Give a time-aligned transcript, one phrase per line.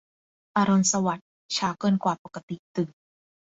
[0.55, 2.89] อรุณสวัสดิ์ เช้าเกินกว่าปกติตื่น